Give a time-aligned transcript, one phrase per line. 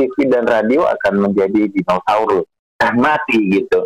[0.00, 2.48] TV dan radio akan menjadi dinosaurus,
[2.80, 3.80] nah, mati gitu.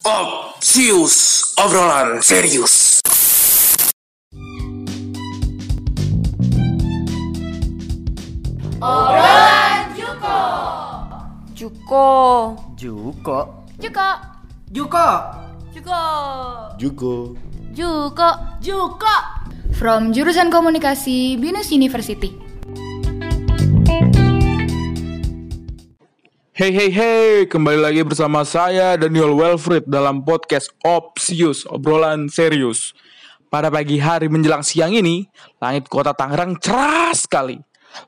[0.00, 3.04] Opsius, obrolan serius.
[8.80, 10.38] Obrolan Juko.
[11.52, 12.06] Juko.
[12.76, 13.38] Juko.
[13.80, 14.08] Juko.
[14.72, 15.08] Juko.
[15.72, 16.00] Juko.
[16.80, 17.14] Juko.
[17.76, 18.28] Juko.
[18.64, 19.16] Juko.
[19.76, 22.43] From jurusan komunikasi Binus University.
[26.54, 32.94] Hey hey hey, kembali lagi bersama saya Daniel Welfred dalam podcast Opsius, obrolan serius.
[33.50, 35.26] Pada pagi hari menjelang siang ini,
[35.58, 37.58] langit kota Tangerang cerah sekali.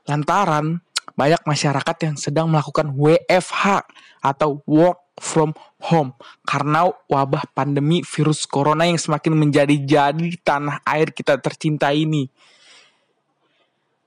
[0.07, 0.79] Lantaran
[1.19, 3.83] banyak masyarakat yang sedang melakukan WFH
[4.23, 5.51] atau work from
[5.83, 6.15] home
[6.47, 12.31] karena wabah pandemi virus corona yang semakin menjadi-jadi di tanah air kita tercinta ini.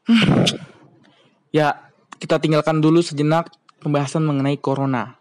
[0.09, 0.49] Hmm.
[1.53, 5.17] Ya, kita tinggalkan dulu sejenak pembahasan mengenai corona.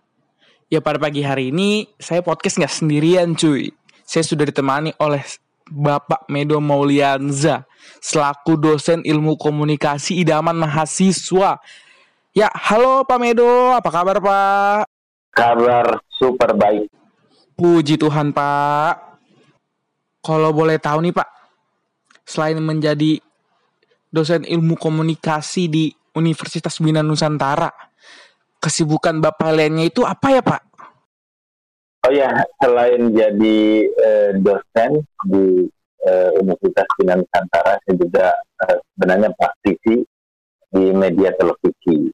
[0.69, 3.71] Ya pada pagi hari ini saya podcast nggak sendirian cuy.
[4.05, 5.23] Saya sudah ditemani oleh
[5.69, 7.65] Bapak Medo Maulianza
[8.01, 11.61] selaku dosen ilmu komunikasi idaman mahasiswa.
[12.33, 14.85] Ya, halo Pak Medo, apa kabar Pak?
[15.33, 16.89] Kabar super baik.
[17.57, 19.21] Puji Tuhan Pak.
[20.19, 21.29] Kalau boleh tahu nih Pak,
[22.27, 23.17] selain menjadi
[24.11, 27.71] dosen ilmu komunikasi di Universitas Bina Nusantara,
[28.59, 30.61] kesibukan Bapak lainnya itu apa ya Pak?
[32.07, 32.31] Oh ya,
[32.63, 33.59] selain jadi
[33.91, 35.67] eh, dosen di
[36.07, 38.27] eh, Universitas Bina Nusantara, saya juga
[38.67, 40.07] eh, sebenarnya praktisi
[40.71, 42.07] di media televisi.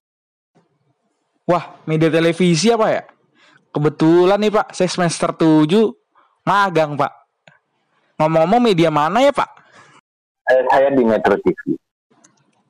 [1.45, 3.03] Wah, media televisi apa ya?
[3.69, 5.93] Kebetulan nih Pak, saya semester 7
[6.41, 7.13] magang Pak.
[8.17, 9.49] Ngomong-ngomong media mana ya Pak?
[10.49, 11.77] Eh, saya di Metro TV.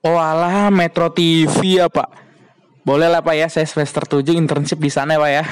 [0.04, 2.25] Oh alah, Metro TV ya Pak.
[2.86, 5.44] Boleh lah Pak ya, saya semester 7 internship di sana Pak ya.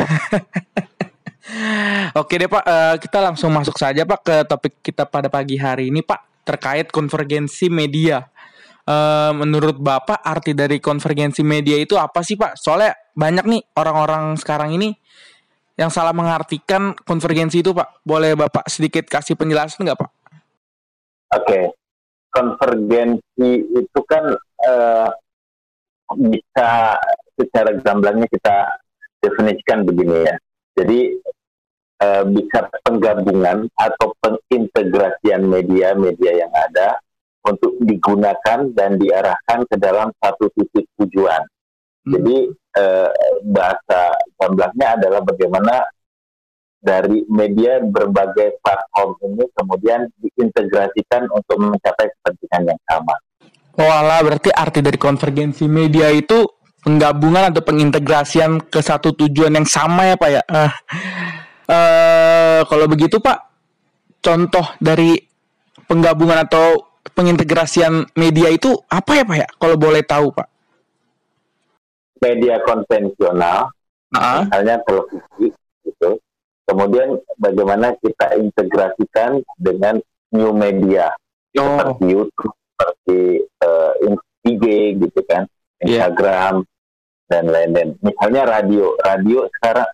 [2.22, 5.89] Oke deh Pak, eh, kita langsung masuk saja Pak ke topik kita pada pagi hari
[5.89, 8.30] ini Pak terkait konvergensi media.
[8.86, 12.54] Eh, menurut Bapak arti dari konvergensi media itu apa sih Pak?
[12.54, 14.93] Soalnya banyak nih orang-orang sekarang ini
[15.73, 18.05] yang salah mengartikan konvergensi itu Pak.
[18.05, 20.10] Boleh Bapak sedikit kasih penjelasan nggak Pak?
[21.33, 21.73] Oke,
[22.30, 24.38] konvergensi itu kan
[24.70, 25.10] eh,
[26.14, 27.02] bisa
[27.48, 28.55] secara gamblangnya kita
[29.23, 30.36] definisikan begini ya.
[30.80, 30.99] Jadi
[32.02, 36.99] eh, bisa penggabungan atau pengintegrasian media-media yang ada
[37.43, 41.43] untuk digunakan dan diarahkan ke dalam satu titik tujuan.
[42.04, 43.09] Jadi eh,
[43.48, 45.87] bahasa gamblangnya adalah bagaimana
[46.83, 53.15] dari media berbagai platform ini kemudian diintegrasikan untuk mencapai kepentingan yang sama.
[53.80, 56.43] Oh alah, berarti arti dari konvergensi media itu
[56.83, 60.42] penggabungan atau pengintegrasian ke satu tujuan yang sama ya Pak ya.
[60.44, 60.71] Eh,
[61.71, 63.39] eh, kalau begitu Pak,
[64.20, 65.16] contoh dari
[65.88, 69.48] penggabungan atau pengintegrasian media itu apa ya Pak ya?
[69.55, 70.48] Kalau boleh tahu Pak.
[72.20, 73.72] Media konvensional,
[74.14, 75.49] Nah, misalnya televisi,
[75.82, 76.22] gitu.
[76.70, 79.98] Kemudian bagaimana kita integrasikan dengan
[80.30, 81.10] new media
[81.58, 83.93] oh, seperti YouTube, seperti eh,
[84.48, 84.64] IG
[85.02, 85.49] gitu kan,
[85.83, 86.08] Iya.
[86.08, 86.64] Instagram
[87.33, 87.98] dan lain-lain.
[87.99, 89.89] Misalnya radio, radio sekarang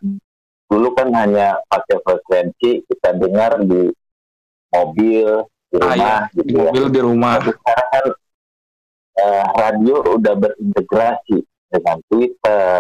[0.68, 3.88] dulu kan hanya pakai frekuensi kita dengar di
[4.70, 6.16] mobil, di Ah, rumah iya.
[6.36, 6.62] gitu ya.
[6.68, 7.34] mobil di rumah.
[7.40, 8.06] Tapi sekarang kan
[9.16, 11.38] eh, radio udah berintegrasi
[11.70, 12.80] dengan Twitter,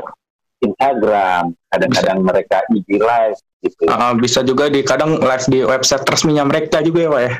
[0.59, 3.83] Instagram, kadang-kadang mereka IG live gitu.
[3.87, 7.33] Ah, bisa juga di kadang live di website resminya mereka juga ya Pak ya.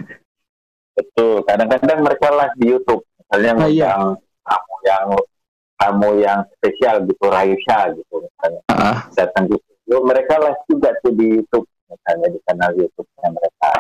[0.96, 1.36] Betul.
[1.44, 3.90] Kadang-kadang mereka live di YouTube, misalnya Ah, iya.
[3.92, 4.04] yang
[4.44, 5.08] tamu yang
[5.80, 11.14] tamu yang spesial gitu, Raisa gitu misalnya Ah, datang di studio, mereka live juga tuh
[11.16, 13.72] di YouTube, misalnya di kanal YouTube-nya mereka.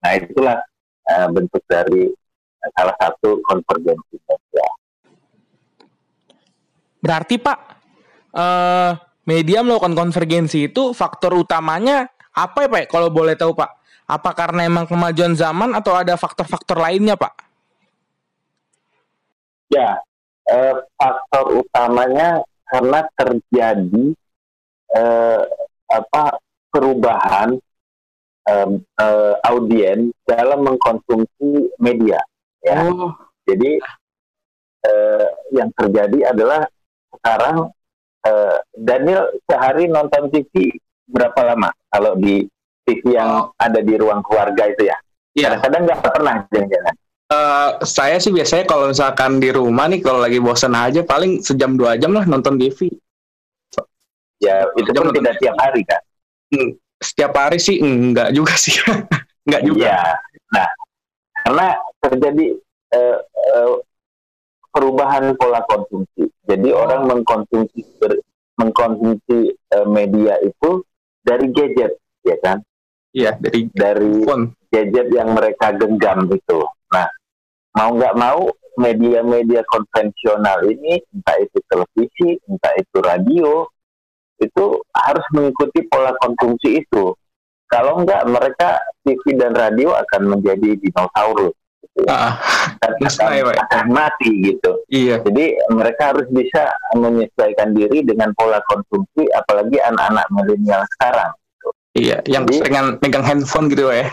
[0.00, 0.58] Nah itulah
[1.04, 4.68] eh, bentuk dari eh, salah satu konvergensi media.
[6.98, 7.58] Berarti Pak,
[8.32, 8.92] eh
[9.28, 12.88] media melakukan konvergensi itu faktor utamanya apa ya Pak?
[12.88, 13.70] Kalau boleh tahu Pak,
[14.08, 17.34] apa karena emang kemajuan zaman atau ada faktor-faktor lainnya Pak?
[19.68, 20.00] Ya,
[20.48, 24.04] eh, faktor utamanya karena terjadi
[24.92, 25.42] eh,
[25.88, 26.24] apa
[26.68, 27.56] perubahan
[28.48, 32.20] em, eh, audiens dalam mengkonsumsi media.
[32.64, 33.14] Ya, Oh,
[33.46, 33.78] jadi
[34.84, 36.66] eh, yang terjadi adalah
[37.16, 37.72] sekarang
[38.26, 40.76] eh, Daniel sehari nonton TV
[41.08, 41.72] berapa lama?
[41.88, 42.44] Kalau di
[42.84, 44.96] TV yang ada di ruang keluarga itu ya?
[45.36, 45.56] iya.
[45.56, 46.94] Kadang-kadang nggak pernah jangan-jangan.
[47.28, 51.76] Eh, saya sih biasanya kalau misalkan di rumah nih kalau lagi bosan aja paling sejam
[51.76, 52.88] dua jam lah nonton TV.
[54.40, 56.00] Ya itu nonton tidak tiap hari kan.
[56.48, 58.72] Hmm, Setiap hari sih enggak juga sih.
[59.44, 59.76] enggak juga.
[59.92, 60.00] Iya.
[60.56, 60.68] Nah,
[61.44, 61.66] karena
[62.00, 62.46] terjadi
[62.96, 63.72] eh, eh,
[64.72, 66.32] perubahan pola konsumsi.
[66.48, 66.80] Jadi Oh.
[66.88, 68.24] orang mengkonsumsi ber-
[68.56, 70.80] mengkonsumsi eh, media itu
[71.20, 71.92] dari gadget,
[72.24, 72.64] ya kan?
[73.12, 74.56] Iya, dari Dari phone.
[74.72, 76.64] gadget yang mereka genggam itu.
[76.88, 77.04] Nah,
[77.78, 83.66] mau nggak mau media-media konvensional ini, entah itu televisi, entah itu radio,
[84.42, 84.64] itu
[84.94, 87.14] harus mengikuti pola konsumsi itu.
[87.70, 91.54] Kalau nggak, mereka TV dan radio akan menjadi dinosaurus,
[91.98, 94.72] Musnah ya, akan, akan mati gitu.
[94.86, 95.18] iya.
[95.22, 101.34] Jadi mereka harus bisa menyesuaikan diri dengan pola konsumsi, apalagi anak-anak milenial sekarang.
[101.98, 104.06] Iya, yang Jadi- seringan megang handphone gitu ya.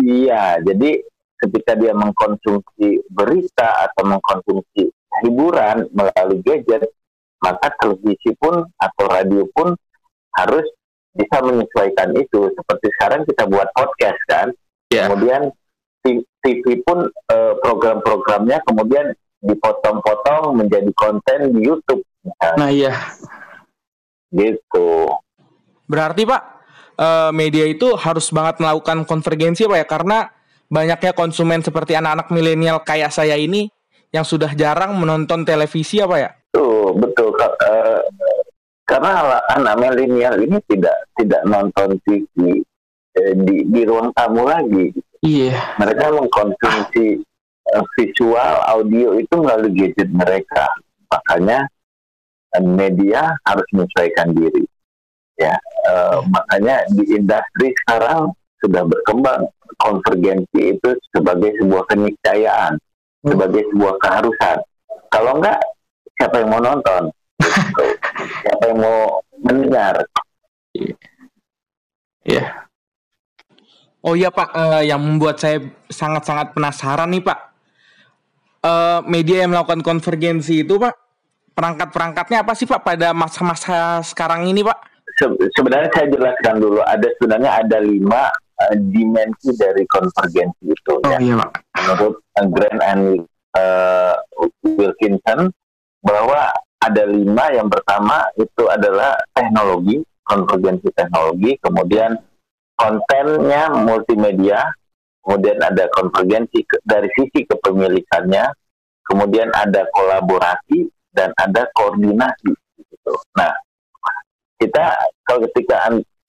[0.00, 1.02] Iya, jadi
[1.40, 4.92] ketika dia mengkonsumsi berita atau mengkonsumsi
[5.24, 6.86] hiburan melalui gadget,
[7.40, 9.72] maka televisi pun atau radio pun
[10.36, 10.64] harus
[11.16, 12.52] bisa menyesuaikan itu.
[12.54, 14.48] Seperti sekarang kita buat podcast kan,
[14.90, 15.06] Iya.
[15.08, 15.42] kemudian
[16.40, 22.92] TV pun eh, program-programnya kemudian dipotong-potong menjadi konten di YouTube, misalnya, Nah, iya.
[24.32, 25.08] gitu.
[25.90, 26.42] Berarti Pak,
[27.00, 30.18] eh, media itu harus banget melakukan konvergensi Pak ya karena
[30.70, 33.66] banyaknya konsumen seperti anak-anak milenial kayak saya ini
[34.14, 36.30] yang sudah jarang menonton televisi apa ya?
[36.50, 37.30] Betul, betul.
[37.38, 38.02] Eh,
[38.86, 42.62] karena ala- anak milenial ini tidak tidak nonton TV
[43.18, 44.94] eh, di di ruang tamu lagi.
[45.20, 45.78] Iya.
[45.78, 47.22] Mereka mengkonsumsi
[47.70, 50.66] eh, visual, audio itu melalui gadget mereka.
[51.10, 51.66] Makanya
[52.58, 54.66] media harus menyesuaikan diri.
[55.38, 55.54] Ya,
[55.86, 59.48] eh, makanya di industri sekarang sudah berkembang
[59.80, 62.76] konvergensi itu sebagai sebuah keniscayaan,
[63.24, 64.58] sebagai sebuah keharusan.
[65.10, 65.58] Kalau enggak,
[66.20, 67.02] siapa yang mau nonton?
[67.40, 67.84] Gitu.
[68.44, 69.00] siapa yang mau
[69.40, 69.94] mendengar?
[72.24, 72.44] Iya.
[74.00, 77.38] Oh iya Pak, eh, yang membuat saya sangat-sangat penasaran nih Pak.
[78.60, 80.94] Eh, media yang melakukan konvergensi itu Pak,
[81.56, 84.78] perangkat-perangkatnya apa sih Pak pada masa-masa sekarang ini Pak?
[85.16, 86.80] Se- sebenarnya saya jelaskan dulu.
[86.80, 88.32] Ada sebenarnya ada lima
[88.68, 90.92] eh, dimensi dari konvergensi itu.
[91.00, 91.18] Oh ya.
[91.20, 91.50] iya, Pak.
[91.80, 93.04] menurut uh, Grant and
[93.56, 94.14] uh,
[94.64, 95.50] Wilkinson
[96.00, 102.16] bahwa ada lima yang pertama itu adalah teknologi konvergensi teknologi kemudian
[102.78, 104.64] kontennya multimedia
[105.20, 108.48] kemudian ada konvergensi ke- dari sisi kepemilikannya
[109.04, 112.56] kemudian ada kolaborasi dan ada koordinasi
[112.88, 113.12] gitu.
[113.36, 113.52] nah
[114.56, 114.96] kita
[115.28, 115.76] kalau ketika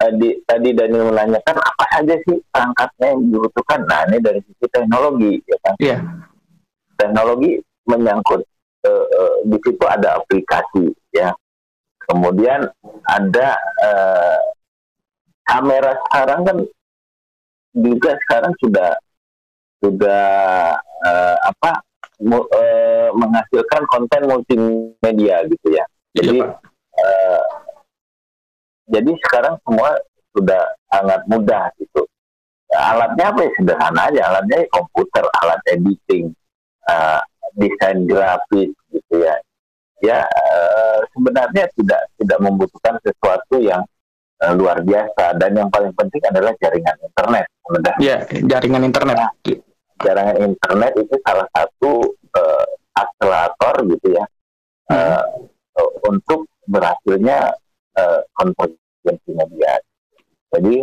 [0.02, 4.40] an- eh, di, tadi Daniel menanyakan apa saja sih perangkatnya yang dibutuhkan nah ini dari
[4.42, 5.98] sisi teknologi ya kan Iya.
[6.98, 7.52] teknologi
[7.86, 8.42] menyangkut
[8.82, 9.06] eh,
[9.46, 11.30] di situ ada aplikasi ya
[12.10, 12.66] kemudian
[13.06, 13.48] ada
[13.80, 14.42] eh,
[15.46, 16.58] kamera sekarang kan
[17.72, 18.90] juga sekarang sudah
[19.80, 20.24] sudah
[21.42, 21.82] apa
[22.22, 22.46] mu-
[23.16, 26.52] menghasilkan konten multimedia gitu ya Iya, jadi Pak.
[28.92, 29.96] Jadi sekarang semua
[30.36, 32.04] sudah sangat mudah gitu.
[32.72, 33.52] Alatnya apa ya?
[33.60, 34.22] Sederhana aja.
[34.32, 36.32] Alatnya ya komputer alat editing
[36.88, 37.20] eh,
[37.60, 39.36] desain grafis gitu ya.
[40.02, 43.84] Ya eh, sebenarnya tidak tidak membutuhkan sesuatu yang
[44.40, 45.36] eh, luar biasa.
[45.36, 47.46] Dan yang paling penting adalah jaringan internet.
[47.68, 48.00] Sebenarnya.
[48.00, 48.18] Iya,
[48.48, 49.18] jaringan internet.
[50.02, 51.92] jaringan internet itu salah satu
[52.40, 54.26] eh, akselerator gitu ya.
[54.92, 55.24] Eh,
[56.08, 57.52] untuk berhasilnya
[58.00, 58.20] eh,
[59.02, 59.74] konvergensi media.
[60.54, 60.76] Jadi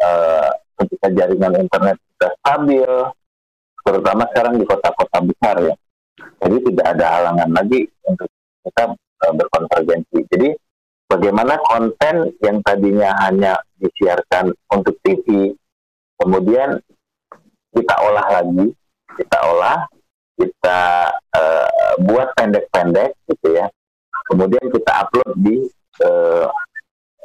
[0.00, 0.50] eh,
[0.80, 2.92] ketika jaringan internet sudah stabil,
[3.84, 5.74] terutama sekarang di kota-kota besar ya,
[6.40, 8.28] jadi tidak ada halangan lagi untuk
[8.64, 10.18] kita eh, berkonvergensi.
[10.32, 10.48] Jadi
[11.10, 15.52] bagaimana konten yang tadinya hanya disiarkan untuk TV,
[16.16, 16.80] kemudian
[17.76, 18.72] kita olah lagi,
[19.20, 19.78] kita olah,
[20.40, 20.80] kita
[21.36, 23.68] eh, buat pendek-pendek gitu ya,
[24.32, 25.68] kemudian kita upload di
[26.00, 26.46] eh,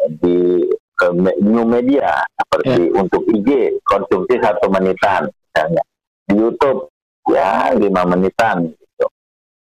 [0.10, 0.64] di
[0.96, 1.08] ke
[1.44, 5.84] new media seperti untuk IG konsumsi satu menitan misalnya
[6.26, 6.88] di YouTube
[7.28, 9.06] ya lima menitan gitu.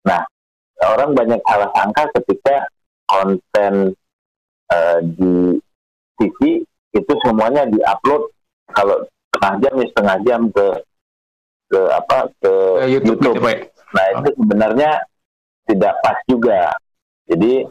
[0.03, 0.27] Nah
[0.83, 2.67] orang banyak salah sangka ketika
[3.07, 3.95] konten
[4.73, 5.57] eh, di
[6.19, 8.29] TV itu semuanya diupload
[8.75, 10.67] kalau setengah jam ya setengah jam ke
[11.73, 13.37] ke apa ke Ke YouTube, YouTube.
[13.39, 13.59] gitu, Pak.
[13.95, 14.91] Nah itu sebenarnya
[15.71, 16.61] tidak pas juga.
[17.31, 17.65] Jadi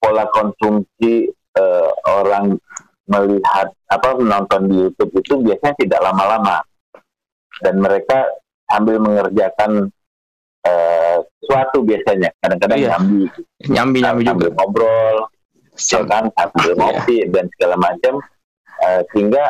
[0.00, 1.28] pola konsumsi
[1.60, 2.56] eh, orang
[3.04, 6.62] melihat apa menonton di YouTube itu biasanya tidak lama-lama
[7.60, 8.30] dan mereka
[8.64, 9.90] sambil mengerjakan
[10.62, 12.90] eh, sesuatu biasanya kadang-kadang Iya.
[12.94, 13.22] nyambi
[13.66, 14.30] Nyambi nyambi juga.
[14.30, 15.16] sambil ngobrol
[15.74, 16.78] ya kan sambil Iya.
[16.78, 18.14] ngopi dan segala macam
[18.80, 19.44] Eh, sehingga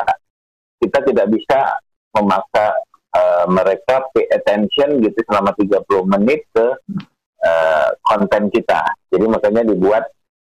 [0.75, 1.79] kita tidak bisa
[2.11, 2.75] memaksa
[3.11, 6.67] eh, mereka pay attention gitu selama 30 menit ke
[7.39, 10.03] eh, konten kita jadi makanya dibuat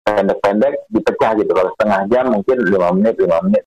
[0.04, 3.64] pendek-pendek dipecah gitu kalau setengah jam mungkin 5 menit 5 menit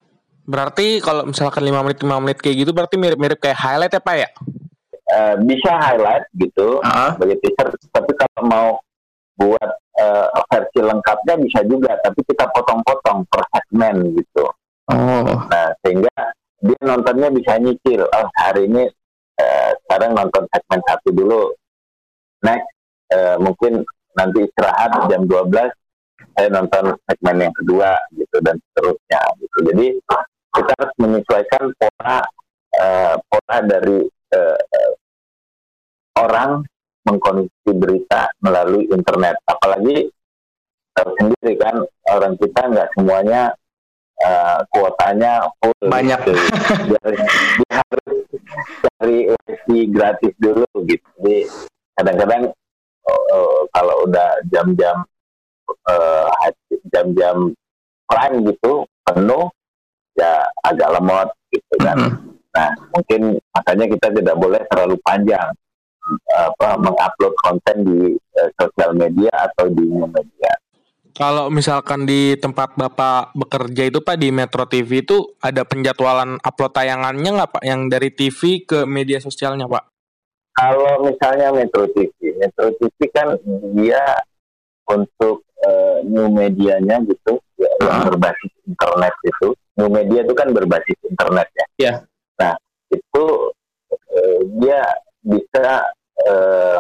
[0.47, 4.15] Berarti kalau misalkan 5 menit 5 menit kayak gitu berarti mirip-mirip kayak highlight ya Pak
[4.15, 4.29] ya?
[5.07, 7.11] Eh, bisa highlight gitu Ah.
[7.15, 8.67] sebagai teaser tapi kalau mau
[9.35, 14.45] buat eh, versi lengkapnya bisa juga tapi kita potong-potong per segmen gitu
[14.87, 15.35] Oh.
[15.51, 16.15] nah sehingga
[16.63, 18.87] dia nontonnya bisa nyicil oh hari ini
[19.35, 21.51] eh, sekarang nonton segmen satu dulu
[22.39, 22.71] next
[23.09, 25.43] eh, mungkin nanti istirahat jam 12
[26.37, 29.85] saya nonton segmen yang kedua gitu dan seterusnya gitu jadi
[30.53, 32.17] kita harus menyesuaikan pola
[32.77, 34.05] eh, pola dari
[34.37, 34.91] eh,
[36.21, 36.61] orang
[37.09, 40.13] mengkonsumsi berita melalui internet apalagi
[40.93, 41.81] tahu sendiri kan
[42.13, 43.41] orang kita nggak semuanya
[44.21, 46.21] eh, kuotanya full Banyak.
[46.21, 46.37] gitu.
[46.85, 47.01] dia,
[47.57, 48.13] dia harus
[48.85, 51.49] cari wifi gratis dulu gitu jadi
[51.97, 52.53] kadang-kadang
[53.09, 55.01] oh, kalau udah jam-jam
[55.67, 56.51] eh,
[56.91, 57.51] jam-jam
[58.07, 59.51] prime gitu penuh
[60.17, 62.37] ya agak lemot gitu kan Mhm.
[62.57, 65.53] Nah, mungkin makanya kita tidak boleh terlalu panjang
[66.33, 70.51] apa mengupload konten di eh, sosial media atau di media.
[71.17, 76.73] Kalau misalkan di tempat Bapak bekerja itu Pak di Metro TV itu ada penjadwalan upload
[76.77, 79.83] tayangannya nggak Pak yang dari TV ke media sosialnya Pak?
[80.57, 83.37] Kalau misalnya Metro TV, Metro TV kan
[83.77, 84.01] dia
[84.89, 88.05] untuk eh, new medianya gitu, ya, yang Ah.
[88.05, 89.49] berbasis internet itu.
[89.77, 91.65] New media itu kan berbasis internet ya.
[91.77, 91.93] Iya.
[92.41, 92.53] Nah,
[92.89, 93.25] itu
[93.89, 94.81] eh, dia
[95.25, 95.67] bisa
[96.25, 96.77] eh,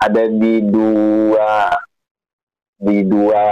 [0.00, 1.68] ada di dua
[2.80, 3.44] di dua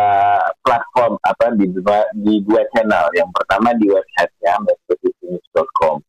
[0.64, 3.12] platform apa di dua di dua channel.
[3.12, 6.00] Yang pertama di websitenya metrotvnews.com.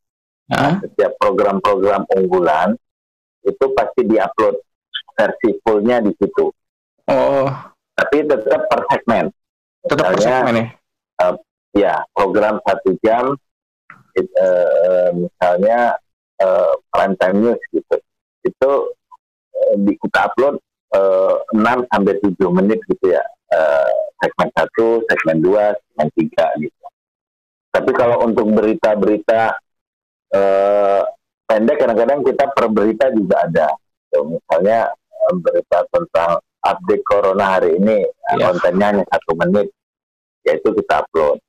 [0.56, 0.80] Ah.
[0.80, 2.80] Setiap program-program unggulan
[3.44, 4.56] itu pasti diupload
[5.20, 6.48] versi fullnya di situ.
[7.10, 7.50] Oh.
[7.98, 9.26] Tapi tetap per segmen.
[9.84, 10.68] Tetap per segmen ya.
[11.76, 13.38] ya program satu jam
[14.18, 15.94] it- eh, misalnya
[16.42, 17.96] eh, prime time news gitu
[18.42, 18.72] itu
[19.54, 20.56] eh, di kita upload
[20.98, 26.86] eh, 6 sampai 7 menit gitu ya Eh, segmen satu segmen dua segmen tiga gitu
[27.74, 29.58] tapi kalau untuk berita-berita
[30.38, 31.02] eh,
[31.50, 33.74] pendek kadang-kadang kita per berita juga ada
[34.14, 38.46] So, misalnya eh, berita tentang update corona hari ini Iya.
[38.54, 39.68] kontennya hanya satu menit
[40.46, 41.40] yaitu kita upload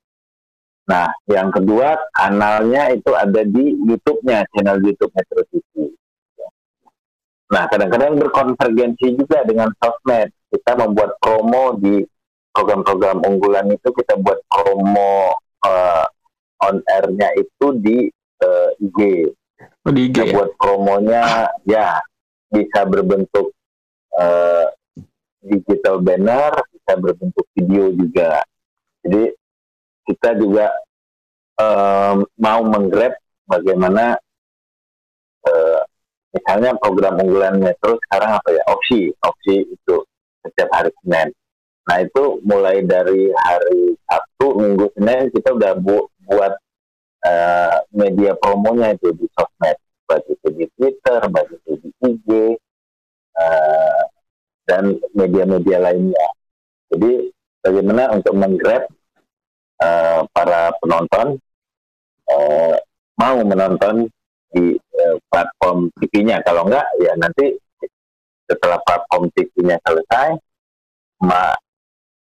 [0.89, 5.93] Nah, yang kedua kanalnya itu ada di YouTube-nya, channel YouTube Metro TV.
[7.51, 10.35] Nah, kadang-kadang berkonvergensi juga dengan sosmed.
[10.51, 12.03] Kita membuat promo di
[12.51, 15.31] program-program unggulan itu kita buat promo
[15.63, 16.05] eh,
[16.67, 17.97] on air-nya itu di
[18.43, 18.99] eh, IG.
[19.87, 20.33] Oh, di IG Kita ya.
[20.35, 21.23] buat promonya
[21.63, 22.03] ya
[22.51, 23.55] bisa berbentuk
[24.19, 24.65] eh,
[25.41, 28.41] digital banner, bisa berbentuk video juga.
[29.05, 29.33] Jadi
[30.09, 30.67] kita juga
[31.59, 33.13] em, mau menggrab
[33.47, 34.17] bagaimana
[35.47, 35.81] eh,
[36.35, 39.95] misalnya program unggulan Metro sekarang apa ya opsi opsi itu
[40.45, 41.29] setiap hari Senin.
[41.89, 46.53] Nah itu mulai dari hari Sabtu Minggu Senin kita udah bu- buat
[47.27, 49.77] eh, media promonya itu di sosmed,
[50.09, 52.27] baik itu di Twitter, baik itu di IG
[53.37, 54.01] eh,
[54.65, 56.27] dan media-media lainnya.
[56.91, 58.83] Jadi bagaimana untuk menggrab
[59.81, 61.39] eh, para penonton
[62.29, 62.77] eh,
[63.17, 64.09] mau menonton
[64.51, 66.43] di eh, platform TV-nya.
[66.43, 67.55] Kalau enggak, ya nanti
[68.49, 70.35] setelah platform TV-nya selesai,
[71.23, 71.55] ma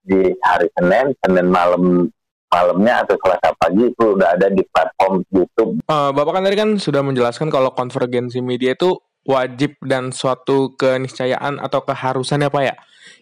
[0.04, 2.08] di hari Senin, Senin malam
[2.50, 5.78] malamnya atau Selasa pagi itu udah ada di platform YouTube.
[5.86, 11.60] Eh, Bapak kan tadi kan sudah menjelaskan kalau konvergensi media itu wajib dan suatu keniscayaan
[11.60, 12.74] atau keharusan ya Pak ya.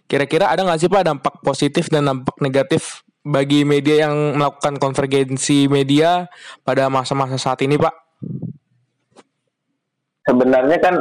[0.09, 5.69] Kira-kira ada nggak sih Pak dampak positif dan dampak negatif bagi media yang melakukan konvergensi
[5.69, 6.31] media
[6.64, 7.95] pada masa-masa saat ini Pak?
[10.25, 10.95] Sebenarnya kan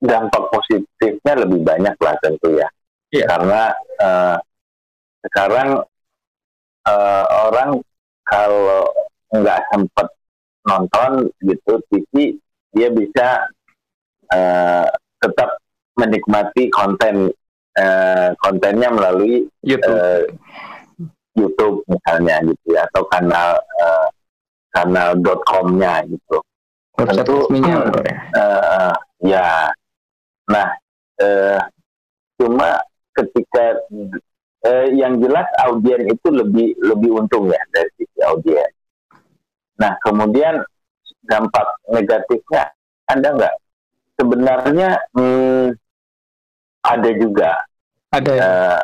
[0.00, 2.68] dampak positifnya lebih banyak lah tentu ya.
[3.10, 3.26] Iya.
[3.26, 3.62] Karena
[4.00, 4.36] eh,
[5.26, 5.68] sekarang
[6.86, 7.70] eh, orang
[8.24, 8.86] kalau
[9.30, 10.06] nggak sempat
[10.66, 12.38] nonton gitu TV
[12.70, 13.46] dia bisa
[14.34, 14.86] eh,
[15.20, 15.60] tetap
[15.98, 17.30] menikmati konten
[17.76, 19.94] eh, kontennya melalui YouTube.
[19.94, 20.22] eh,
[21.38, 24.08] YouTube misalnya gitu ya atau kanal eh,
[24.74, 25.14] kanal
[25.46, 26.38] .com-nya gitu.
[26.98, 27.74] Website Tentu, resminya.
[27.86, 28.16] Bro, ya.
[28.34, 28.94] Eh,
[29.30, 29.46] ya,
[30.50, 30.68] nah,
[31.22, 31.60] eh,
[32.36, 32.82] cuma
[33.14, 33.78] ketika
[34.66, 38.70] eh, yang jelas audien itu lebih lebih untung ya dari sisi audien.
[39.80, 40.60] Nah, kemudian
[41.24, 42.68] dampak negatifnya
[43.08, 43.54] ada nggak?
[44.20, 45.72] Sebenarnya hmm,
[46.84, 47.56] ada juga,
[48.12, 48.44] Ada ya.
[48.44, 48.80] Eh,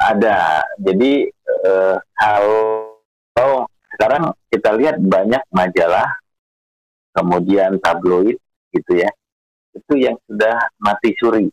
[0.00, 0.64] ada.
[0.80, 1.96] Jadi eh,
[3.36, 6.16] kalau sekarang kita lihat banyak majalah,
[7.12, 8.40] kemudian tabloid
[8.72, 9.10] gitu ya,
[9.76, 11.44] itu yang sudah mati suri.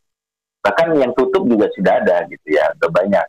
[0.63, 3.27] Bahkan yang tutup juga sudah ada gitu ya, udah banyak.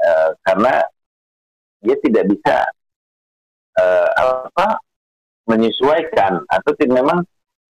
[0.00, 0.80] Eh, karena
[1.84, 2.56] dia tidak bisa
[3.76, 4.80] eh, apa
[5.44, 7.20] menyesuaikan atau memang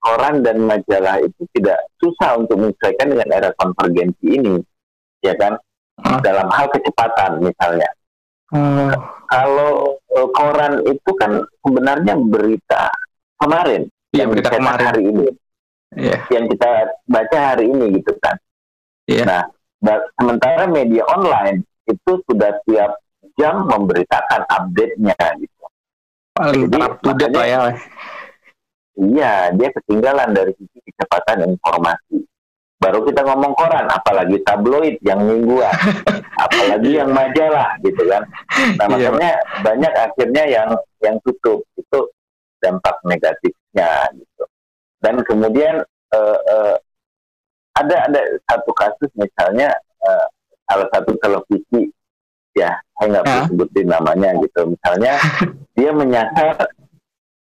[0.07, 4.55] koran dan majalah itu tidak susah untuk menyesuaikan dengan era konvergensi ini,
[5.19, 5.59] ya kan?
[5.99, 6.21] Ah.
[6.23, 7.89] Dalam hal kecepatan misalnya
[8.55, 8.93] Oh,
[9.27, 12.87] kalau eh, koran itu kan sebenarnya berita
[13.43, 14.87] kemarin Iya, yang berita kemarin.
[14.87, 15.27] hari ini
[15.99, 16.17] Iya.
[16.31, 16.71] yang kita
[17.11, 18.37] baca hari ini gitu kan
[19.11, 19.25] Iya.
[19.83, 22.95] nah sementara media online itu sudah tiap
[23.35, 25.65] jam memberitakan update-nya gitu
[26.37, 27.61] Paling Jadi, up to date lah ya.
[28.97, 32.25] Iya dia ketinggalan dari sisi kecepatan informasi.
[32.77, 35.73] Baru kita ngomong koran apalagi tabloid yang mingguan
[36.45, 38.23] apalagi yang majalah gitu kan.
[38.77, 39.33] Nah Iya, makanya
[39.65, 40.69] banyak akhirnya yang
[41.01, 41.65] yang tutup.
[41.77, 42.13] Itu
[42.61, 44.45] dampak negatifnya gitu.
[45.01, 45.81] Dan kemudian
[46.13, 46.77] eh, eh,
[47.77, 49.73] ada ada satu kasus misalnya
[50.05, 50.27] eh,
[50.69, 51.89] salah satu televisi
[52.57, 54.61] ya saya nggak perlu sebutin namanya gitu.
[54.73, 55.13] Misalnya
[55.77, 56.57] dia menyasar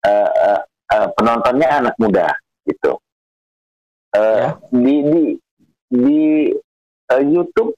[0.08, 0.60] eh, eh,
[0.92, 2.28] eh, penontonnya anak muda
[2.68, 2.92] gitu.
[4.12, 4.48] Eh, Ya.
[4.68, 5.22] di di
[5.88, 6.20] di
[7.08, 7.72] eh, YouTube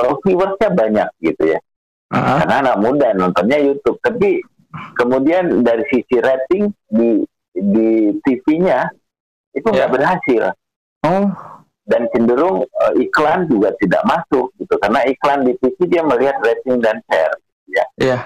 [0.00, 1.60] eh, viewersnya banyak gitu ya.
[2.12, 4.00] Ah, karena anak muda nontonnya YouTube.
[4.00, 4.40] Tapi
[4.96, 7.20] kemudian dari sisi rating di
[7.52, 8.88] di TV-nya
[9.52, 9.92] itu nggak Ya.
[9.92, 10.42] berhasil.
[11.04, 11.28] Oh,
[11.84, 14.74] dan cenderung eh, iklan juga tidak masuk gitu.
[14.80, 17.34] Karena iklan di TV dia melihat rating dan share
[18.00, 18.18] iya.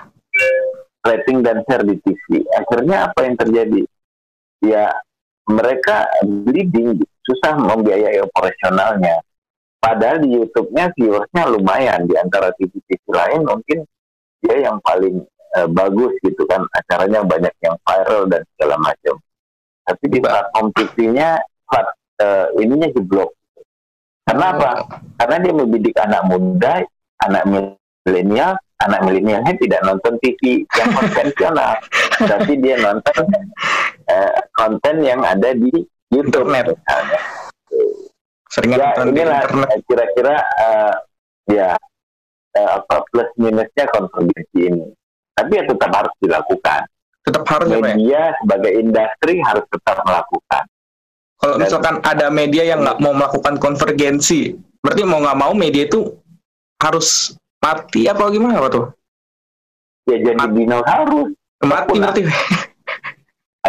[1.07, 3.81] rating dan share di TV akhirnya apa yang terjadi
[4.63, 4.93] ya
[5.47, 9.23] mereka bleeding susah membiayai operasionalnya.
[9.79, 13.79] Padahal di YouTube-nya viewersnya lumayan di antara TV-TV lain mungkin
[14.43, 15.23] dia yang paling
[15.55, 19.15] eh, bagus gitu kan acaranya banyak yang viral dan segala macam.
[19.87, 21.39] Tapi di platform TV-nya
[21.71, 21.87] plat,
[22.19, 23.31] eh, ininya jeblok.
[24.27, 24.71] Karena apa
[25.23, 26.83] karena dia membidik anak muda
[27.23, 31.79] anak milenial anak milenialnya tidak nonton TV yang konvensional.
[32.35, 33.23] Tapi dia nonton
[34.07, 35.71] eh, konten yang ada di
[36.09, 36.77] YouTube Internet.
[36.77, 37.21] misalnya
[38.47, 39.69] Seringan ya nonton di inilah internet.
[39.85, 40.95] kira-kira eh,
[41.49, 41.69] ya
[42.57, 44.87] apa plus minusnya konvergensi ini
[45.33, 46.83] tapi ya tetap harus dilakukan
[47.21, 47.87] Tetap harus ya, Pak, ya?
[47.93, 50.65] media sebagai industri harus tetap melakukan
[51.37, 55.85] Kalau Dan- misalkan ada media yang nggak mau melakukan konvergensi, berarti mau nggak mau media
[55.85, 56.17] itu
[56.79, 58.85] harus mati apa gimana Pak tuh?
[60.07, 62.23] ya jadi dinosaurus Mati berarti.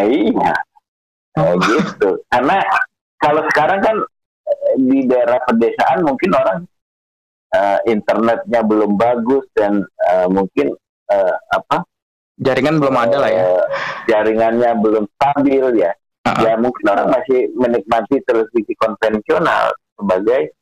[0.03, 0.53] Iya.
[1.38, 2.10] Nah, gitu.
[2.29, 2.57] Karena
[3.21, 3.97] kalau sekarang kan
[4.49, 6.60] eh, di daerah pedesaan mungkin orang
[7.53, 10.73] eh, internetnya belum bagus dan eh, mungkin
[11.13, 11.86] eh, apa?
[12.38, 13.45] Jaringan belum ada lah ya.
[14.05, 15.91] jaringannya belum stabil ya.
[16.27, 20.53] Ah, ya mungkin orang masih menikmati televisi konvensional sebagai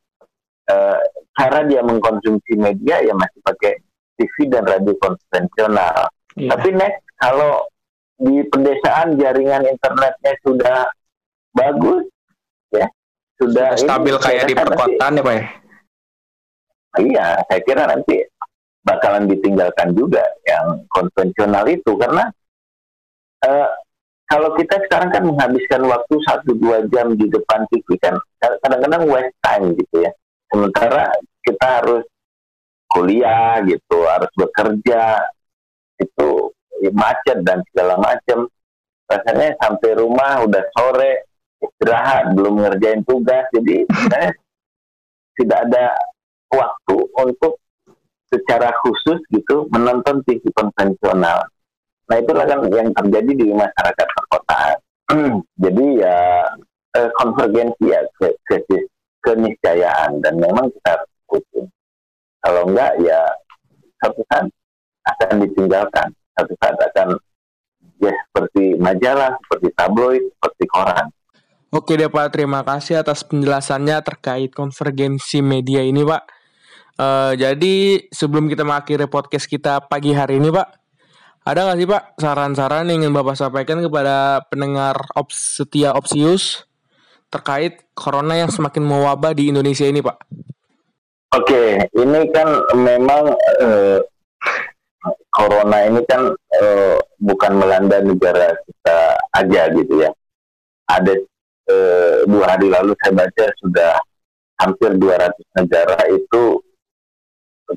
[0.72, 1.02] eh,
[1.36, 3.76] cara dia mengkonsumsi media ya masih pakai
[4.16, 6.08] TV dan radio konvensional.
[6.36, 6.52] Iya.
[6.52, 7.64] tapi next kalau
[8.16, 10.88] di pedesaan jaringan internetnya sudah
[11.52, 12.04] bagus,
[12.72, 12.86] ya
[13.36, 15.44] sudah Sudah stabil ini, kayak di nanti- perkotaan ya Pak ya?
[16.96, 18.14] Iya, saya kira nanti
[18.80, 22.24] bakalan ditinggalkan juga yang konvensional itu karena
[23.44, 23.68] eh,
[24.26, 29.36] kalau kita sekarang kan menghabiskan waktu satu dua jam di depan TV kan kadang-kadang waste
[29.44, 30.10] time gitu ya.
[30.48, 31.12] Sementara
[31.44, 32.02] kita harus
[32.88, 35.20] kuliah gitu, harus bekerja
[36.00, 36.30] itu
[36.92, 38.48] macet dan segala macam.
[39.06, 41.30] Rasanya sampai rumah udah sore
[41.62, 43.86] istirahat belum ngerjain tugas jadi
[45.36, 45.94] tidak ada
[46.50, 47.60] waktu untuk
[48.26, 51.46] secara khusus gitu menonton TV konvensional.
[52.06, 54.76] Nah itulah kan yang terjadi di masyarakat perkotaan.
[55.62, 56.18] Jadi ya
[56.98, 58.56] eh, konvergensi ya ke, ke,
[59.22, 61.10] keniscayaan dan memang kita harus.
[62.46, 63.18] Kalau enggak ya
[63.98, 64.22] satu
[65.02, 67.16] akan ditinggalkan, satu saat akan
[67.96, 71.06] ya seperti majalah, seperti tabloid, seperti koran.
[71.72, 76.22] Oke deh Pak, terima kasih atas penjelasannya terkait konvergensi media ini Pak.
[76.96, 77.74] Eh, jadi
[78.08, 80.68] sebelum kita mengakhiri podcast kita pagi hari ini Pak,
[81.46, 86.66] Ada nggak sih Pak saran-saran yang ingin Bapak sampaikan kepada pendengar ops, setia Opsius
[87.30, 90.26] terkait corona yang semakin mewabah di Indonesia ini Pak?
[91.38, 93.30] Oke, ini kan memang
[93.62, 94.02] eh,
[95.30, 98.98] corona ini kan eh, bukan melanda negara kita
[99.34, 100.10] aja gitu ya.
[100.86, 101.12] Ada
[101.70, 103.92] eh, dua hari lalu saya baca sudah
[104.56, 106.64] hampir 200 negara itu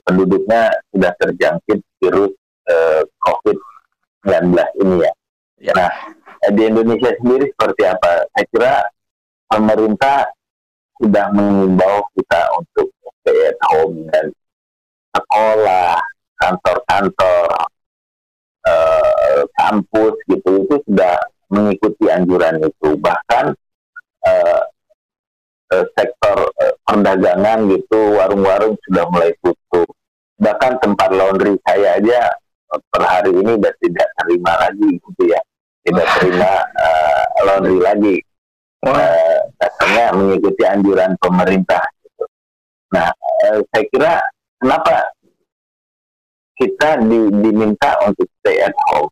[0.06, 2.34] penduduknya sudah terjangkit virus
[2.70, 4.54] eh, COVID-19
[4.86, 5.12] ini ya.
[5.60, 5.74] Ya.
[5.76, 5.92] Nah,
[6.48, 8.30] eh, di Indonesia sendiri seperti apa?
[8.32, 8.74] Saya kira
[9.50, 10.30] pemerintah
[11.00, 12.88] sudah mengimbau kita untuk
[13.24, 14.32] stay at home dan
[15.16, 16.00] sekolah,
[16.40, 17.48] kantor-kantor,
[18.66, 21.16] eh, kampus gitu itu sudah
[21.52, 22.90] mengikuti anjuran itu.
[22.96, 23.46] Bahkan
[24.26, 24.62] eh,
[25.76, 29.90] eh, sektor eh, perdagangan gitu, warung-warung sudah mulai tutup.
[30.40, 32.20] Bahkan tempat laundry saya aja
[32.72, 35.40] eh, per hari ini sudah tidak terima lagi gitu ya,
[35.84, 38.16] tidak terima eh, laundry lagi.
[38.80, 41.84] Eh, katanya mengikuti anjuran pemerintah.
[42.00, 42.24] Gitu.
[42.96, 43.12] Nah,
[43.44, 44.14] eh, saya kira
[44.56, 45.12] kenapa
[46.60, 49.10] kita di- diminta untuk stay at home?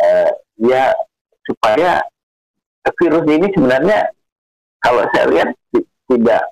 [0.00, 0.92] Eh, ya
[1.48, 2.04] supaya
[3.00, 4.12] virus ini sebenarnya
[4.80, 6.42] kalau saya lihat ti- tidak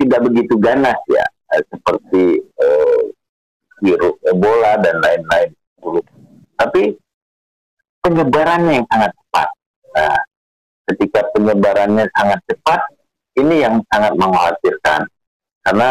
[0.00, 3.02] tidak begitu ganas ya eh, seperti eh,
[3.84, 5.50] virus Ebola dan lain-lain.
[6.56, 6.92] Tapi
[8.04, 9.48] penyebarannya yang sangat cepat.
[9.96, 10.18] Nah,
[10.92, 12.80] ketika penyebarannya sangat cepat,
[13.40, 15.00] ini yang sangat mengkhawatirkan
[15.64, 15.90] karena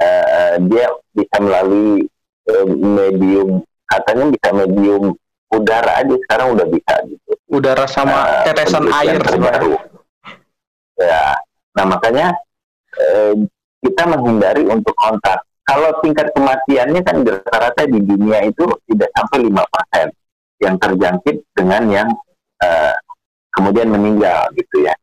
[0.00, 2.04] eh, dia bisa melalui
[2.48, 5.04] eh, medium katanya bisa medium
[5.52, 9.76] udara aja sekarang udah bisa gitu Udara sama Nah, tetesan air terbaru.
[10.96, 11.36] Ya,
[11.76, 12.32] nah makanya
[12.96, 13.36] eh,
[13.84, 15.44] kita menghindari untuk kontak.
[15.68, 20.08] Kalau tingkat kematiannya kan rata-rata di dunia itu tidak sampai lima persen
[20.64, 22.08] yang terjangkit dengan yang
[22.64, 22.96] eh,
[23.52, 24.96] kemudian meninggal gitu ya.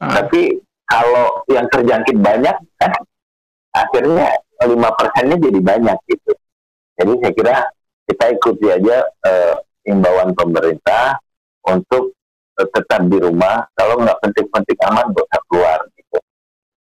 [0.00, 0.24] Ah.
[0.24, 0.56] Tapi
[0.88, 2.92] kalau yang terjangkit banyak kan
[3.76, 6.32] akhirnya lima persennya jadi banyak gitu.
[7.00, 7.56] Jadi saya kira
[8.04, 9.54] kita ikuti aja eh,
[9.88, 11.16] imbauan pemerintah
[11.64, 12.12] untuk
[12.60, 13.64] eh, tetap di rumah.
[13.72, 16.18] Kalau nggak penting-penting aman, usah keluar gitu.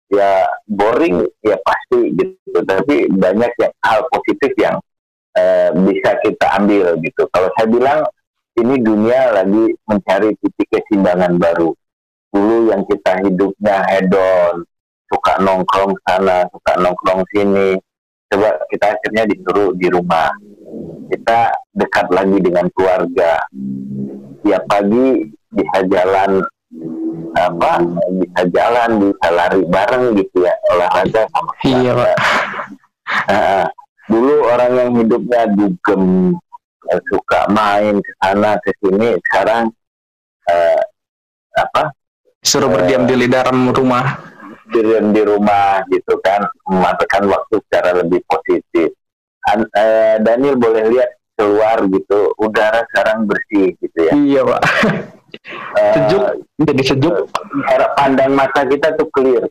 [0.09, 2.57] Ya boring ya pasti gitu.
[2.65, 4.81] Tapi banyak yang hal positif yang
[5.37, 7.29] eh, bisa kita ambil gitu.
[7.29, 8.01] Kalau saya bilang
[8.57, 11.77] ini dunia lagi mencari titik keseimbangan baru.
[12.33, 14.65] Dulu yang kita hidupnya hedon,
[15.13, 17.77] suka nongkrong sana, suka nongkrong sini.
[18.27, 20.31] Coba kita akhirnya disuruh di rumah.
[21.07, 23.39] Kita dekat lagi dengan keluarga.
[24.43, 26.43] Tiap pagi bisa jalan
[27.37, 27.85] apa
[28.17, 31.93] bisa jalan bisa lari bareng gitu ya olahraga sama Iya.
[33.29, 33.65] Nah,
[34.11, 36.35] dulu orang yang hidupnya dugem
[36.91, 39.71] eh, suka main ke sana ke sini sekarang
[40.51, 40.83] eh,
[41.55, 41.93] apa
[42.47, 44.23] Suruh berdiam di dalam rumah.
[44.73, 48.95] Diam di rumah gitu kan memanfaatkan waktu secara lebih positif.
[49.47, 54.13] An- eh, Daniel boleh lihat keluar gitu udara sekarang bersih gitu ya.
[54.17, 54.63] Iya, Pak.
[55.77, 56.23] Eh, Sejuk,
[56.65, 57.15] jadi sejuk.
[57.69, 59.45] Jarak pandang mata kita tuh clear.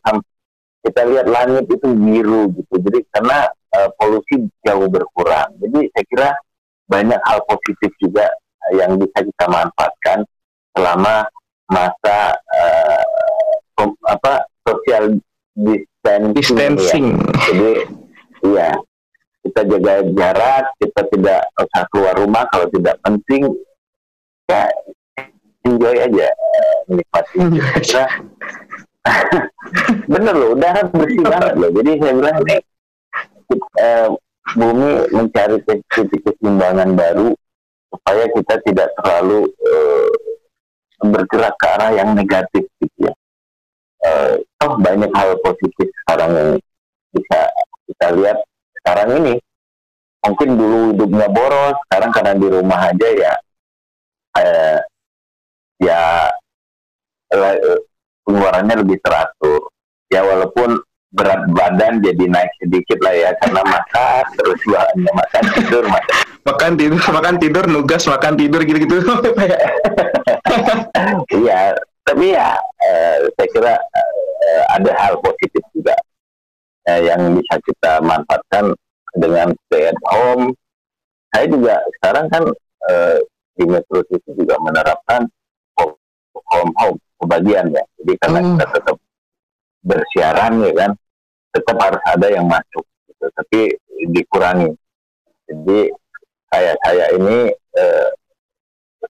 [0.81, 2.75] Kita lihat langit itu biru gitu.
[2.81, 5.53] Jadi karena eh, polusi jauh berkurang.
[5.61, 6.29] Jadi saya kira
[6.89, 8.27] banyak hal positif juga
[8.67, 10.25] eh, yang bisa kita manfaatkan
[10.75, 11.23] selama
[11.65, 12.35] masa
[13.73, 15.05] pem- apa social
[15.53, 16.33] distancing.
[16.33, 16.33] ya.
[16.35, 17.07] Distancing.
[17.45, 17.71] Jadi
[18.45, 18.69] iya
[19.45, 23.53] kita jaga jarak, kita tidak usah keluar rumah kalau tidak penting.
[24.49, 24.69] Ya
[25.65, 26.27] enjoy aja,
[26.85, 27.37] menikmati.
[27.81, 28.05] Karena
[30.13, 31.69] bener loh, udara bersih banget loh.
[31.73, 32.59] Jadi saya bilang nih,
[33.81, 34.07] eh,
[34.53, 37.33] bumi mencari titik keseimbangan baru
[37.89, 40.13] supaya kita tidak terlalu eh,
[41.05, 43.13] bergerak ke arah yang negatif gitu ya.
[44.05, 46.51] Eh, toh banyak hal positif sekarang yang
[47.09, 47.39] bisa
[47.89, 48.37] kita lihat
[48.81, 49.35] sekarang ini.
[50.25, 53.33] Mungkin dulu hidupnya boros, sekarang karena di rumah aja ya,
[54.41, 54.77] eh,
[55.81, 56.01] ya
[58.25, 59.69] pengeluarannya lebih teratur.
[60.09, 60.81] Ya walaupun
[61.15, 66.77] berat badan jadi naik sedikit lah ya karena makan terus bahannya makan tidur makan Makan
[66.77, 69.01] tidur, makan tidur, nugas, makan tidur gitu-gitu.
[71.41, 71.73] iya
[72.05, 72.53] tapi ya
[72.85, 75.97] eh, saya kira eh, ada hal positif juga
[76.85, 78.71] eh, yang bisa kita manfaatkan
[79.17, 80.53] dengan stay at home
[81.33, 82.43] saya juga sekarang kan
[82.93, 83.17] eh,
[83.55, 85.25] di Metro City juga menerapkan
[85.79, 85.97] home
[86.51, 88.49] home, home kebagian ya jadi karena Hmm.
[88.53, 88.97] kita tetap
[89.85, 90.91] bersiaran ya kan
[91.55, 93.25] tetap harus ada yang masuk gitu.
[93.33, 93.59] tapi
[94.11, 94.69] dikurangi
[95.49, 95.79] jadi
[96.51, 98.09] saya saya ini eh,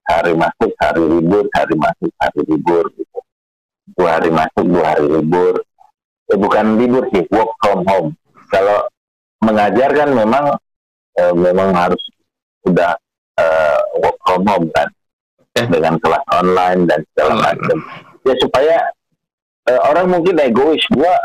[0.05, 3.19] hari masuk hari libur hari masuk hari libur gitu.
[3.95, 5.55] Dua hari masuk dua hari libur.
[6.29, 8.09] Eh, bukan libur sih work from home.
[8.49, 8.85] Kalau
[9.41, 10.57] mengajar kan memang
[11.17, 12.01] eh, memang harus
[12.65, 12.97] sudah
[13.37, 14.89] eh, work from home kan.
[15.55, 15.71] Ya.
[15.71, 17.77] dengan kelas online dan segala macam.
[18.27, 18.75] Ya supaya
[19.71, 20.83] eh, orang mungkin egois.
[20.91, 21.15] Gua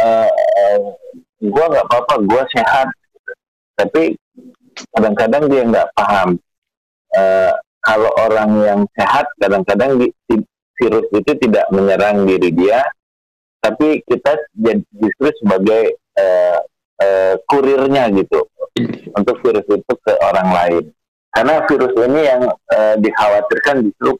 [0.00, 0.78] eh, eh,
[1.50, 2.88] gua nggak apa-apa gua sehat.
[3.74, 4.14] Tapi
[4.94, 6.38] kadang-kadang dia nggak paham
[7.14, 7.52] Eh,
[7.84, 12.82] kalau orang yang sehat kadang-kadang di- di- virus itu tidak menyerang diri dia
[13.62, 16.58] tapi kita jadi justru sebagai eh,
[16.98, 18.42] eh, kurirnya gitu
[19.14, 20.84] untuk virus itu ke orang lain
[21.30, 22.42] karena virus ini yang
[22.74, 24.18] eh, dikhawatirkan justru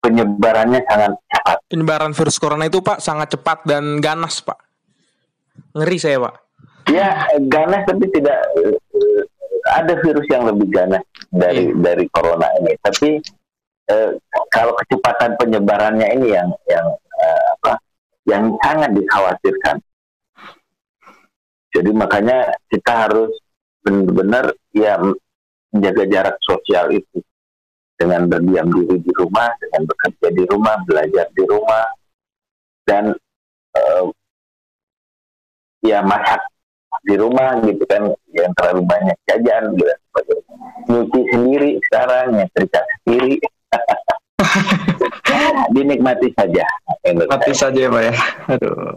[0.00, 4.60] penyebarannya sangat cepat Penyebaran virus corona itu Pak sangat cepat dan ganas Pak.
[5.72, 6.34] Ngeri saya Pak.
[6.84, 8.36] ya ganas tapi tidak
[9.64, 12.76] ada virus yang lebih ganas dari dari corona ini.
[12.84, 13.16] Tapi
[13.88, 14.10] eh,
[14.52, 16.86] kalau kecepatan penyebarannya ini yang yang
[17.20, 17.72] eh, apa
[18.28, 19.76] yang sangat dikhawatirkan.
[21.74, 23.34] Jadi makanya kita harus
[23.82, 25.00] benar-benar ya
[25.74, 27.18] menjaga jarak sosial itu.
[27.94, 31.86] Dengan berdiam diri di rumah dengan bekerja di rumah belajar di rumah
[32.84, 33.14] dan
[33.74, 34.04] eh,
[35.84, 36.42] ya masak
[37.02, 40.44] di rumah gitu kan yang terlalu banyak jajan gitu sebagainya.
[40.84, 43.34] nyuci sendiri sekarang nyetrika sendiri
[45.74, 46.64] dinikmati saja
[47.02, 47.70] menurut Mati saya.
[47.70, 48.14] saja ya Pak ya.
[48.54, 48.94] Aduh.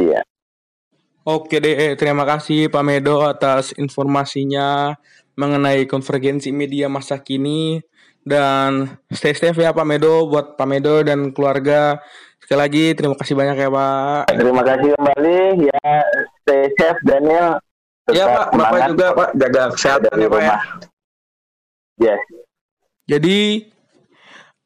[0.00, 0.20] iya
[1.24, 4.92] Oke deh, eh, terima kasih Pak Medo atas informasinya
[5.40, 7.80] mengenai konvergensi media masa kini
[8.28, 11.96] dan stay safe ya Pak Medo buat Pak Medo dan keluarga.
[12.44, 14.36] Sekali lagi terima kasih banyak ya Pak.
[14.36, 15.88] terima kasih kembali ya
[16.44, 17.58] stay safe Daniel
[18.12, 20.56] Iya Tetap Pak, Bapak semangat juga Pak jaga kesehatan ya Pak ya.
[21.96, 22.22] yes
[23.08, 23.38] Jadi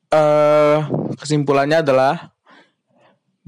[0.08, 0.78] eh
[1.18, 2.34] kesimpulannya adalah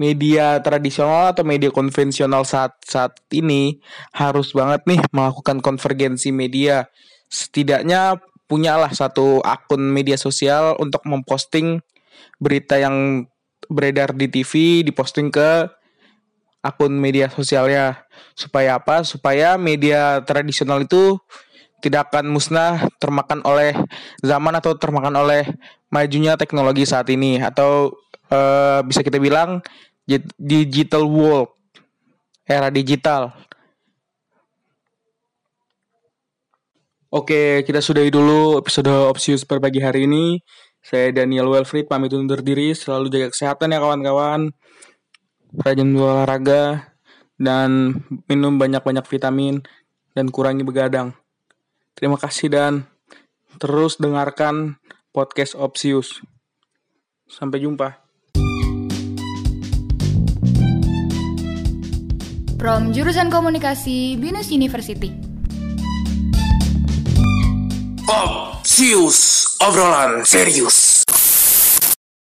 [0.01, 3.77] media tradisional atau media konvensional saat saat ini
[4.15, 6.89] harus banget nih melakukan konvergensi media.
[7.29, 8.17] Setidaknya
[8.49, 11.79] punyalah satu akun media sosial untuk memposting
[12.41, 13.29] berita yang
[13.69, 15.69] beredar di TV diposting ke
[16.65, 18.01] akun media sosialnya.
[18.33, 19.03] Supaya apa?
[19.03, 21.19] Supaya media tradisional itu
[21.81, 23.73] tidak akan musnah termakan oleh
[24.21, 25.49] zaman atau termakan oleh
[25.89, 27.89] majunya teknologi saat ini atau
[28.29, 29.59] eh, bisa kita bilang
[30.05, 31.49] di- digital world
[32.45, 33.33] era digital.
[37.11, 40.39] Oke, kita sudahi dulu episode Opsius per pagi hari ini.
[40.79, 44.55] Saya Daniel Welfried pamit undur diri, selalu jaga kesehatan ya kawan-kawan.
[45.51, 46.90] Rajin olahraga
[47.41, 47.97] dan
[48.29, 49.65] minum banyak-banyak vitamin
[50.13, 51.17] dan kurangi begadang.
[51.97, 52.85] Terima kasih dan
[53.57, 54.77] terus dengarkan
[55.09, 56.21] podcast Opsius.
[57.25, 57.97] Sampai jumpa.
[62.61, 65.09] From jurusan komunikasi Binus University.
[68.05, 71.01] Opsius obrolan serius.